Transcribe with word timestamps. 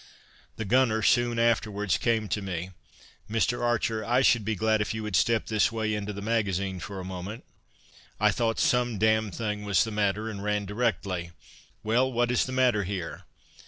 The 0.55 0.65
gunner 0.65 1.03
soon 1.03 1.37
afterwards 1.37 1.99
came 1.99 2.27
to 2.29 2.41
me: 2.41 2.71
"Mr. 3.29 3.61
Archer, 3.61 4.03
I 4.03 4.23
should 4.23 4.43
be 4.43 4.55
glad 4.55 4.81
if 4.81 4.95
you 4.95 5.03
would 5.03 5.15
step 5.15 5.45
this 5.45 5.71
way 5.71 5.93
into 5.93 6.11
the 6.11 6.23
magazine 6.23 6.79
for 6.79 6.99
a 6.99 7.05
moment:" 7.05 7.43
I 8.19 8.31
thought 8.31 8.57
some 8.57 8.97
damned 8.97 9.35
thing 9.35 9.61
was 9.63 9.83
the 9.83 9.91
matter, 9.91 10.27
and 10.27 10.43
ran 10.43 10.65
directly: 10.65 11.33
"Well, 11.83 12.11
what 12.11 12.31
is 12.31 12.47
the 12.47 12.51
matter 12.51 12.83
here?" 12.83 13.25